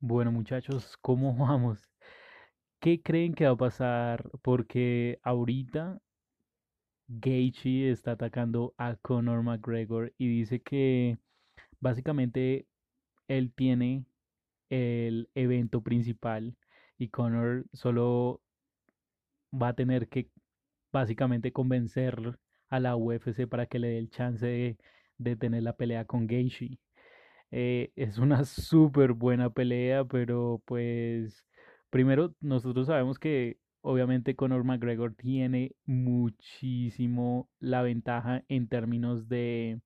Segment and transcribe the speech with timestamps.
[0.00, 1.90] Bueno, muchachos, ¿cómo vamos?
[2.80, 4.30] ¿Qué creen que va a pasar?
[4.42, 6.00] Porque ahorita
[7.08, 11.18] Gaethje está atacando a Conor McGregor y dice que
[11.80, 12.66] básicamente
[13.28, 14.04] él tiene
[14.70, 16.56] el evento principal
[16.98, 18.42] y Conor solo
[19.52, 20.30] va a tener que
[20.92, 22.38] básicamente convencer
[22.68, 24.76] a la UFC para que le dé el chance
[25.18, 26.78] de, tener la pelea con Gaethje.
[27.50, 31.44] Eh, es una súper buena pelea, pero pues
[31.90, 39.80] primero nosotros sabemos que obviamente Conor McGregor tiene muchísimo la ventaja en términos de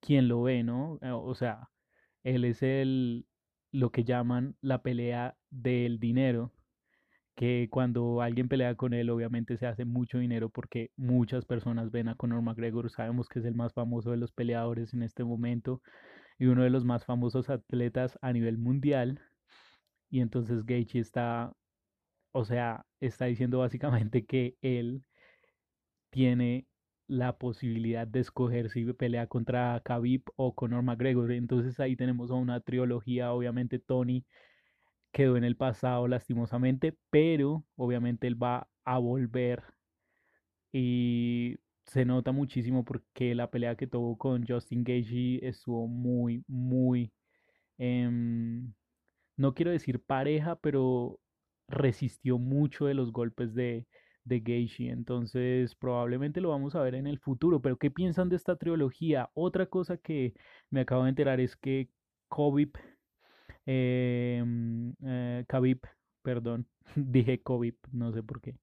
[0.00, 0.98] quién lo ve, ¿no?
[1.02, 1.70] Eh, O sea,
[2.24, 3.26] él es el
[3.72, 6.52] lo que llaman la pelea del dinero,
[7.34, 12.08] que cuando alguien pelea con él obviamente se hace mucho dinero porque muchas personas ven
[12.08, 15.82] a Conor McGregor, sabemos que es el más famoso de los peleadores en este momento
[16.38, 19.20] y uno de los más famosos atletas a nivel mundial.
[20.10, 21.52] Y entonces Gaethje está,
[22.32, 25.04] o sea, está diciendo básicamente que él
[26.10, 26.66] tiene
[27.08, 31.32] la posibilidad de escoger si pelea contra Khabib o Conor McGregor.
[31.32, 34.24] Entonces ahí tenemos a una trilogía, obviamente Tony
[35.12, 39.62] quedó en el pasado lastimosamente, pero obviamente él va a volver
[40.72, 47.12] y se nota muchísimo porque la pelea que tuvo con Justin Gaethje estuvo muy, muy
[47.78, 48.72] em,
[49.36, 51.20] no quiero decir pareja, pero
[51.68, 53.86] resistió mucho de los golpes de,
[54.24, 54.90] de Gaethje.
[54.90, 57.60] Entonces, probablemente lo vamos a ver en el futuro.
[57.62, 59.30] Pero, ¿qué piensan de esta trilogía?
[59.34, 60.34] Otra cosa que
[60.70, 61.90] me acabo de enterar es que
[62.30, 62.72] Khabib,
[63.66, 65.80] mm, eh, Khabib,
[66.22, 66.66] perdón,
[66.96, 68.56] dije Khabib, no sé por qué,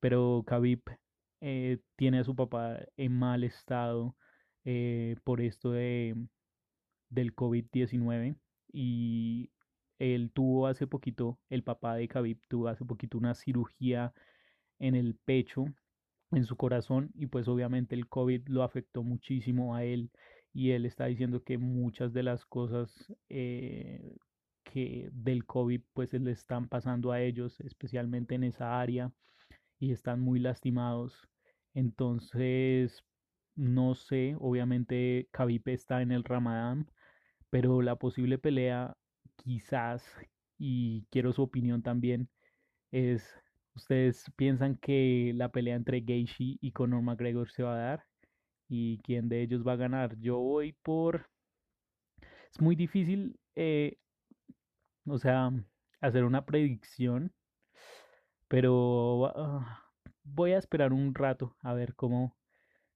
[0.00, 0.82] pero Khabib
[1.42, 4.16] eh, tiene a su papá en mal estado
[4.64, 6.16] eh, por esto de,
[7.10, 8.36] del covid diecinueve
[8.72, 9.50] y
[9.98, 14.14] él tuvo hace poquito, el papá de Khabib tuvo hace poquito una cirugía
[14.78, 15.64] en el pecho,
[16.30, 20.10] en su corazón, y pues obviamente el COVID lo afectó muchísimo a él
[20.52, 24.16] y él está diciendo que muchas de las cosas eh,
[24.64, 29.12] que del COVID pues le están pasando a ellos, especialmente en esa área,
[29.78, 31.28] y están muy lastimados.
[31.74, 33.04] Entonces,
[33.56, 36.90] no sé, obviamente Khabib está en el Ramadán,
[37.50, 38.96] pero la posible pelea
[39.36, 40.04] quizás,
[40.58, 42.28] y quiero su opinión también,
[42.92, 43.28] es,
[43.74, 48.04] ¿ustedes piensan que la pelea entre Gaethje y Conor McGregor se va a dar?
[48.68, 50.18] ¿Y quién de ellos va a ganar?
[50.20, 51.30] Yo voy por...
[52.52, 53.98] Es muy difícil, eh,
[55.06, 55.50] o sea,
[56.00, 57.32] hacer una predicción,
[58.48, 59.91] pero ah,
[60.24, 62.36] voy a esperar un rato a ver cómo,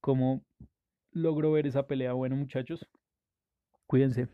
[0.00, 0.44] cómo
[1.12, 2.12] logro ver esa pelea.
[2.12, 2.86] Bueno, muchachos,
[3.86, 4.28] cuídense.